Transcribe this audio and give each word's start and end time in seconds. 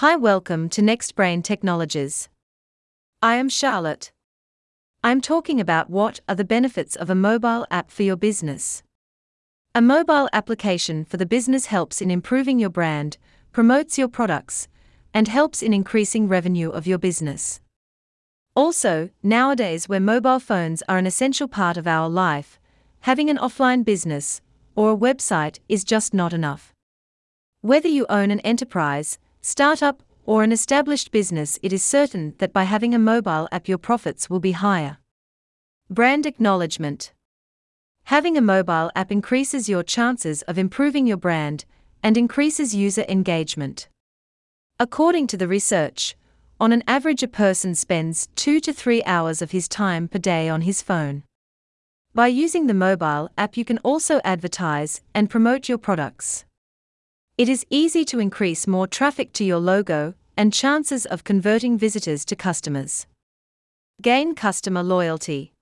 Hi, 0.00 0.14
welcome 0.14 0.68
to 0.68 0.80
NextBrain 0.80 1.42
Technologies. 1.42 2.28
I 3.20 3.34
am 3.34 3.48
Charlotte. 3.48 4.12
I'm 5.02 5.20
talking 5.20 5.58
about 5.58 5.90
what 5.90 6.20
are 6.28 6.36
the 6.36 6.44
benefits 6.44 6.94
of 6.94 7.10
a 7.10 7.16
mobile 7.16 7.66
app 7.68 7.90
for 7.90 8.04
your 8.04 8.14
business. 8.14 8.84
A 9.74 9.82
mobile 9.82 10.28
application 10.32 11.04
for 11.04 11.16
the 11.16 11.26
business 11.26 11.66
helps 11.66 12.00
in 12.00 12.12
improving 12.12 12.60
your 12.60 12.70
brand, 12.70 13.18
promotes 13.50 13.98
your 13.98 14.06
products, 14.06 14.68
and 15.12 15.26
helps 15.26 15.64
in 15.64 15.74
increasing 15.74 16.28
revenue 16.28 16.70
of 16.70 16.86
your 16.86 16.98
business. 16.98 17.60
Also, 18.54 19.10
nowadays, 19.24 19.88
where 19.88 19.98
mobile 19.98 20.38
phones 20.38 20.80
are 20.88 20.98
an 20.98 21.08
essential 21.08 21.48
part 21.48 21.76
of 21.76 21.88
our 21.88 22.08
life, 22.08 22.60
having 23.00 23.28
an 23.28 23.38
offline 23.38 23.84
business 23.84 24.40
or 24.76 24.92
a 24.92 24.96
website 24.96 25.58
is 25.68 25.82
just 25.82 26.14
not 26.14 26.32
enough. 26.32 26.72
Whether 27.62 27.88
you 27.88 28.06
own 28.08 28.30
an 28.30 28.38
enterprise, 28.40 29.18
startup, 29.40 30.02
or 30.24 30.42
an 30.42 30.52
established 30.52 31.10
business, 31.10 31.58
it 31.62 31.72
is 31.72 31.82
certain 31.82 32.34
that 32.38 32.52
by 32.52 32.64
having 32.64 32.94
a 32.94 32.98
mobile 32.98 33.48
app, 33.50 33.66
your 33.66 33.78
profits 33.78 34.28
will 34.28 34.40
be 34.40 34.52
higher. 34.52 34.98
Brand 35.90 36.26
acknowledgement 36.26 37.12
Having 38.04 38.36
a 38.36 38.42
mobile 38.42 38.90
app 38.94 39.12
increases 39.12 39.68
your 39.68 39.82
chances 39.82 40.42
of 40.42 40.58
improving 40.58 41.06
your 41.06 41.16
brand 41.16 41.64
and 42.02 42.16
increases 42.16 42.74
user 42.74 43.04
engagement. 43.08 43.88
According 44.78 45.26
to 45.28 45.36
the 45.36 45.48
research, 45.48 46.16
on 46.60 46.72
an 46.72 46.82
average, 46.86 47.22
a 47.22 47.28
person 47.28 47.74
spends 47.74 48.28
two 48.34 48.60
to 48.60 48.72
three 48.72 49.04
hours 49.04 49.40
of 49.40 49.52
his 49.52 49.68
time 49.68 50.08
per 50.08 50.18
day 50.18 50.48
on 50.48 50.62
his 50.62 50.82
phone. 50.82 51.22
By 52.14 52.28
using 52.28 52.66
the 52.66 52.74
mobile 52.74 53.30
app, 53.38 53.56
you 53.56 53.64
can 53.64 53.78
also 53.78 54.20
advertise 54.24 55.00
and 55.14 55.30
promote 55.30 55.68
your 55.68 55.78
products. 55.78 56.44
It 57.38 57.48
is 57.48 57.64
easy 57.70 58.04
to 58.06 58.18
increase 58.18 58.66
more 58.66 58.88
traffic 58.88 59.32
to 59.34 59.44
your 59.44 59.60
logo 59.60 60.14
and 60.36 60.52
chances 60.52 61.06
of 61.06 61.22
converting 61.22 61.78
visitors 61.78 62.24
to 62.24 62.34
customers. 62.34 63.06
Gain 64.02 64.34
customer 64.34 64.82
loyalty. 64.82 65.52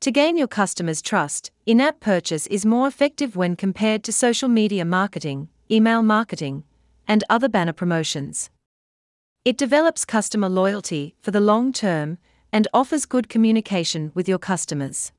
To 0.00 0.10
gain 0.10 0.38
your 0.38 0.48
customers' 0.48 1.02
trust, 1.02 1.50
in 1.66 1.82
app 1.82 2.00
purchase 2.00 2.46
is 2.46 2.64
more 2.64 2.88
effective 2.88 3.36
when 3.36 3.56
compared 3.56 4.04
to 4.04 4.10
social 4.12 4.48
media 4.48 4.86
marketing, 4.86 5.50
email 5.70 6.02
marketing, 6.02 6.64
and 7.06 7.22
other 7.28 7.50
banner 7.50 7.74
promotions. 7.74 8.48
It 9.44 9.58
develops 9.58 10.06
customer 10.06 10.48
loyalty 10.48 11.14
for 11.20 11.30
the 11.30 11.40
long 11.40 11.74
term 11.74 12.16
and 12.50 12.68
offers 12.72 13.04
good 13.04 13.28
communication 13.28 14.12
with 14.14 14.30
your 14.30 14.38
customers. 14.38 15.12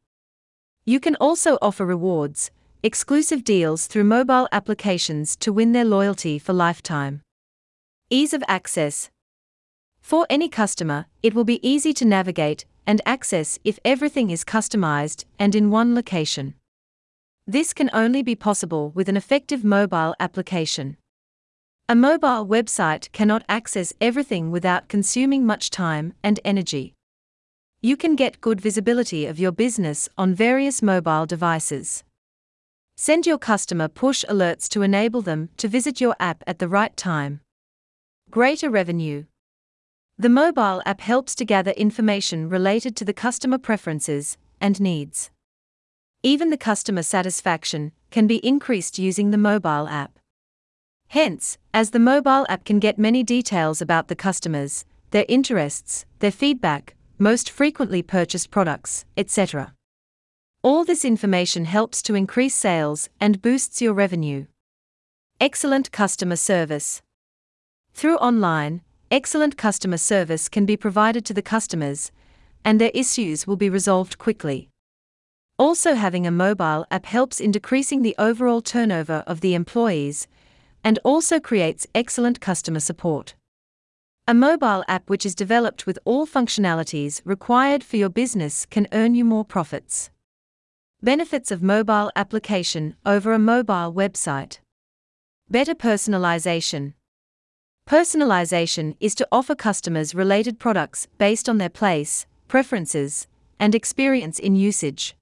You 0.86 1.00
can 1.00 1.16
also 1.18 1.60
offer 1.62 1.86
rewards, 1.86 2.50
exclusive 2.84 3.44
deals 3.44 3.88
through 3.88 4.04
mobile 4.04 4.48
applications 4.52 5.36
to 5.38 5.52
win 5.52 5.72
their 5.72 5.86
loyalty 5.86 6.38
for 6.38 6.54
lifetime. 6.54 7.22
Ease 8.10 8.34
of 8.34 8.44
access. 8.48 9.10
For 10.00 10.28
any 10.30 10.48
customer, 10.48 11.08
it 11.24 11.34
will 11.34 11.44
be 11.44 11.68
easy 11.68 11.92
to 11.94 12.06
navigate 12.06 12.66
and 12.86 13.02
access 13.06 13.60
if 13.64 13.80
everything 13.84 14.30
is 14.30 14.46
customized 14.46 15.26
and 15.38 15.56
in 15.56 15.72
one 15.72 15.96
location. 15.96 16.54
This 17.46 17.74
can 17.74 17.90
only 17.94 18.22
be 18.24 18.36
possible 18.36 18.92
with 18.92 19.10
an 19.10 19.18
effective 19.18 19.64
mobile 19.64 20.14
application. 20.20 20.98
A 21.90 21.96
mobile 21.96 22.46
website 22.46 23.12
cannot 23.12 23.44
access 23.50 23.94
everything 24.00 24.52
without 24.52 24.88
consuming 24.88 25.46
much 25.46 25.70
time 25.70 26.14
and 26.22 26.40
energy. 26.46 26.94
You 27.82 27.96
can 27.96 28.16
get 28.16 28.42
good 28.42 28.60
visibility 28.60 29.26
of 29.26 29.40
your 29.40 29.52
business 29.52 30.10
on 30.18 30.34
various 30.34 30.82
mobile 30.82 31.26
devices. 31.26 32.04
Send 33.00 33.28
your 33.28 33.38
customer 33.38 33.88
push 33.88 34.26
alerts 34.26 34.68
to 34.70 34.82
enable 34.82 35.22
them 35.22 35.50
to 35.58 35.68
visit 35.68 36.02
your 36.02 36.16
app 36.20 36.44
at 36.48 36.58
the 36.58 36.68
right 36.68 36.98
time. 36.98 37.42
Greater 38.32 38.72
revenue. 38.72 39.26
The 40.18 40.30
mobile 40.30 40.82
app 40.84 41.02
helps 41.02 41.36
to 41.36 41.46
gather 41.46 41.72
information 41.72 42.50
related 42.50 42.96
to 42.96 43.06
the 43.06 43.14
customer 43.14 43.60
preferences 43.60 44.36
and 44.60 44.82
needs. 44.82 45.30
Even 46.24 46.50
the 46.50 46.58
customer 46.58 47.04
satisfaction 47.04 47.92
can 48.10 48.26
be 48.26 48.46
increased 48.46 48.98
using 48.98 49.30
the 49.30 49.38
mobile 49.38 49.88
app. 49.88 50.18
Hence, 51.10 51.60
as 51.76 51.92
the 51.92 52.00
mobile 52.00 52.48
app 52.50 52.66
can 52.66 52.80
get 52.80 52.98
many 52.98 53.22
details 53.22 53.80
about 53.80 54.08
the 54.08 54.16
customers, 54.16 54.86
their 55.12 55.26
interests, 55.30 56.06
their 56.18 56.32
feedback, 56.32 56.96
most 57.20 57.52
frequently 57.52 58.02
purchased 58.02 58.50
products, 58.50 59.06
etc. 59.16 59.77
All 60.68 60.84
this 60.84 61.06
information 61.06 61.64
helps 61.64 62.02
to 62.02 62.14
increase 62.14 62.54
sales 62.54 63.08
and 63.22 63.42
boosts 63.42 63.82
your 63.82 63.94
revenue. 63.94 64.48
Excellent 65.40 65.94
customer 65.94 66.36
service. 66.36 67.02
Through 67.94 68.18
online, 68.18 68.82
excellent 69.10 69.58
customer 69.58 69.96
service 69.96 70.50
can 70.50 70.66
be 70.66 70.76
provided 70.76 71.24
to 71.24 71.34
the 71.34 71.42
customers, 71.42 72.12
and 72.66 72.82
their 72.82 72.92
issues 72.94 73.48
will 73.48 73.56
be 73.56 73.70
resolved 73.70 74.18
quickly. 74.18 74.68
Also, 75.58 75.94
having 75.94 76.28
a 76.28 76.32
mobile 76.32 76.86
app 76.92 77.06
helps 77.06 77.40
in 77.40 77.52
decreasing 77.52 78.02
the 78.02 78.16
overall 78.20 78.60
turnover 78.60 79.24
of 79.26 79.40
the 79.40 79.54
employees 79.54 80.28
and 80.84 81.00
also 81.06 81.40
creates 81.40 81.88
excellent 81.96 82.42
customer 82.42 82.82
support. 82.82 83.36
A 84.28 84.34
mobile 84.34 84.84
app 84.90 85.10
which 85.10 85.26
is 85.26 85.34
developed 85.34 85.86
with 85.86 85.98
all 86.04 86.28
functionalities 86.28 87.22
required 87.24 87.86
for 87.86 87.96
your 87.96 88.10
business 88.10 88.66
can 88.66 88.86
earn 88.92 89.16
you 89.16 89.24
more 89.24 89.46
profits. 89.46 90.10
Benefits 91.04 91.52
of 91.52 91.62
mobile 91.62 92.12
application 92.16 92.96
over 93.06 93.32
a 93.32 93.38
mobile 93.38 93.94
website. 93.94 94.58
Better 95.48 95.76
personalization. 95.76 96.94
Personalization 97.88 98.96
is 99.00 99.14
to 99.14 99.28
offer 99.32 99.54
customers 99.54 100.16
related 100.16 100.58
products 100.58 101.08
based 101.20 101.48
on 101.48 101.60
their 101.60 101.70
place, 101.70 102.26
preferences, 102.48 103.28
and 103.60 103.76
experience 103.76 104.40
in 104.40 104.56
usage. 104.56 105.16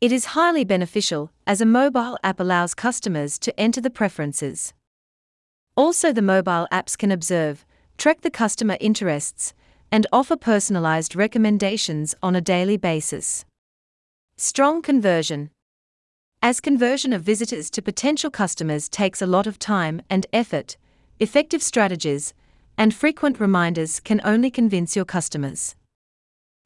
It 0.00 0.10
is 0.10 0.34
highly 0.34 0.64
beneficial 0.64 1.30
as 1.46 1.60
a 1.60 1.66
mobile 1.66 2.18
app 2.24 2.40
allows 2.40 2.74
customers 2.74 3.38
to 3.38 3.60
enter 3.60 3.80
the 3.80 3.90
preferences. 3.90 4.74
Also, 5.76 6.12
the 6.12 6.20
mobile 6.20 6.66
apps 6.72 6.98
can 6.98 7.12
observe, 7.12 7.64
track 7.96 8.22
the 8.22 8.30
customer 8.30 8.76
interests, 8.80 9.54
and 9.92 10.08
offer 10.12 10.36
personalized 10.36 11.14
recommendations 11.14 12.16
on 12.24 12.34
a 12.34 12.40
daily 12.40 12.76
basis. 12.76 13.44
Strong 14.42 14.80
conversion. 14.80 15.50
As 16.40 16.62
conversion 16.62 17.12
of 17.12 17.20
visitors 17.20 17.68
to 17.72 17.82
potential 17.82 18.30
customers 18.30 18.88
takes 18.88 19.20
a 19.20 19.26
lot 19.26 19.46
of 19.46 19.58
time 19.58 20.00
and 20.08 20.26
effort, 20.32 20.78
effective 21.18 21.62
strategies 21.62 22.32
and 22.78 22.94
frequent 22.94 23.38
reminders 23.38 24.00
can 24.00 24.18
only 24.24 24.50
convince 24.50 24.96
your 24.96 25.04
customers. 25.04 25.76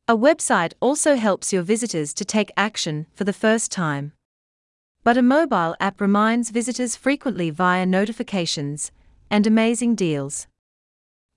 A 0.07 0.17
website 0.17 0.75
also 0.79 1.17
helps 1.17 1.53
your 1.53 1.65
visitors 1.65 2.15
to 2.15 2.25
take 2.25 2.53
action 2.57 3.09
for 3.13 3.25
the 3.25 3.33
first 3.33 3.73
time. 3.73 4.13
But 5.03 5.17
a 5.17 5.23
mobile 5.23 5.75
app 5.81 6.01
reminds 6.01 6.51
visitors 6.51 6.95
frequently 6.95 7.51
via 7.51 7.87
notifications 7.87 8.93
and 9.29 9.49
amazing 9.49 9.97
deals. 9.97 10.47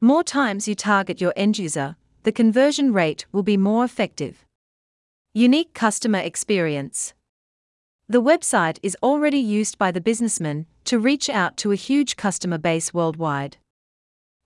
More 0.01 0.23
times 0.23 0.67
you 0.67 0.75
target 0.75 1.19
your 1.19 1.33
end 1.35 1.57
user, 1.57 1.95
the 2.21 2.31
conversion 2.31 2.93
rate 2.93 3.25
will 3.31 3.41
be 3.41 3.57
more 3.57 3.83
effective. 3.83 4.46
Unique 5.37 5.75
customer 5.75 6.17
experience. 6.17 7.13
The 8.09 8.23
website 8.23 8.79
is 8.81 8.97
already 9.03 9.37
used 9.37 9.77
by 9.77 9.91
the 9.91 10.01
businessman 10.01 10.65
to 10.85 10.97
reach 10.97 11.29
out 11.29 11.57
to 11.57 11.71
a 11.71 11.75
huge 11.75 12.15
customer 12.15 12.57
base 12.57 12.91
worldwide. 12.91 13.57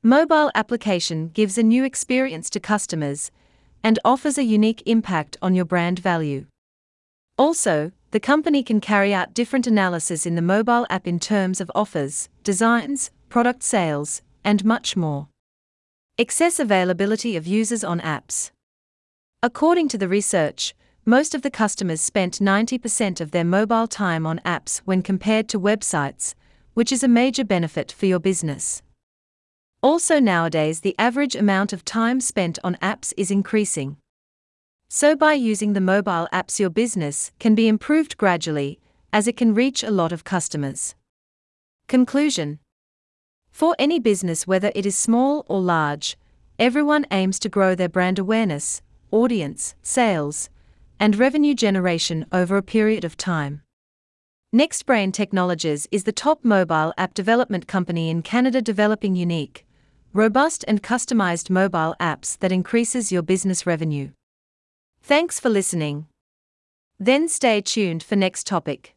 Mobile 0.03 0.51
application 0.53 1.29
gives 1.29 1.57
a 1.57 1.63
new 1.63 1.85
experience 1.85 2.49
to 2.49 2.59
customers 2.59 3.31
and 3.81 3.99
offers 4.03 4.37
a 4.37 4.43
unique 4.43 4.83
impact 4.85 5.37
on 5.41 5.55
your 5.55 5.63
brand 5.63 5.97
value. 5.99 6.45
Also, 7.37 7.93
the 8.09 8.19
company 8.19 8.61
can 8.61 8.81
carry 8.81 9.13
out 9.13 9.33
different 9.33 9.67
analysis 9.67 10.25
in 10.25 10.35
the 10.35 10.41
mobile 10.41 10.85
app 10.89 11.07
in 11.07 11.21
terms 11.21 11.61
of 11.61 11.71
offers, 11.73 12.27
designs, 12.43 13.11
product 13.29 13.63
sales, 13.63 14.23
and 14.43 14.65
much 14.65 14.97
more. 14.97 15.29
Excess 16.17 16.59
availability 16.59 17.37
of 17.37 17.47
users 17.47 17.81
on 17.81 18.01
apps. 18.01 18.51
According 19.41 19.87
to 19.87 19.97
the 19.97 20.09
research, 20.09 20.75
most 21.05 21.33
of 21.33 21.41
the 21.41 21.49
customers 21.49 21.99
spent 21.99 22.39
90% 22.39 23.19
of 23.19 23.31
their 23.31 23.43
mobile 23.43 23.87
time 23.87 24.27
on 24.27 24.39
apps 24.45 24.79
when 24.85 25.01
compared 25.01 25.49
to 25.49 25.59
websites, 25.59 26.35
which 26.75 26.91
is 26.91 27.03
a 27.03 27.07
major 27.07 27.43
benefit 27.43 27.91
for 27.91 28.05
your 28.05 28.19
business. 28.19 28.83
Also, 29.81 30.19
nowadays, 30.19 30.81
the 30.81 30.95
average 30.99 31.35
amount 31.35 31.73
of 31.73 31.83
time 31.83 32.21
spent 32.21 32.59
on 32.63 32.75
apps 32.83 33.13
is 33.17 33.31
increasing. 33.31 33.97
So, 34.89 35.15
by 35.15 35.33
using 35.33 35.73
the 35.73 35.81
mobile 35.81 36.27
apps, 36.31 36.59
your 36.59 36.69
business 36.69 37.31
can 37.39 37.55
be 37.55 37.67
improved 37.67 38.15
gradually, 38.17 38.79
as 39.11 39.27
it 39.27 39.35
can 39.35 39.55
reach 39.55 39.81
a 39.83 39.89
lot 39.89 40.11
of 40.11 40.23
customers. 40.23 40.93
Conclusion 41.87 42.59
For 43.51 43.75
any 43.79 43.99
business, 43.99 44.45
whether 44.45 44.71
it 44.75 44.85
is 44.85 44.95
small 44.95 45.45
or 45.47 45.59
large, 45.59 46.15
everyone 46.59 47.07
aims 47.09 47.39
to 47.39 47.49
grow 47.49 47.73
their 47.73 47.89
brand 47.89 48.19
awareness, 48.19 48.83
audience, 49.09 49.73
sales, 49.81 50.49
and 51.01 51.17
revenue 51.17 51.55
generation 51.55 52.27
over 52.31 52.57
a 52.57 52.61
period 52.61 53.03
of 53.03 53.17
time. 53.17 53.63
NextBrain 54.53 55.11
Technologies 55.11 55.87
is 55.91 56.03
the 56.03 56.11
top 56.11 56.45
mobile 56.45 56.93
app 56.95 57.15
development 57.15 57.67
company 57.67 58.11
in 58.11 58.21
Canada 58.21 58.61
developing 58.61 59.15
unique, 59.15 59.65
robust 60.13 60.63
and 60.67 60.83
customized 60.83 61.49
mobile 61.49 61.95
apps 61.99 62.37
that 62.37 62.51
increases 62.51 63.11
your 63.11 63.23
business 63.23 63.65
revenue. 63.65 64.11
Thanks 65.01 65.39
for 65.39 65.49
listening. 65.49 66.05
Then 66.99 67.27
stay 67.27 67.61
tuned 67.61 68.03
for 68.03 68.15
next 68.15 68.45
topic. 68.45 68.93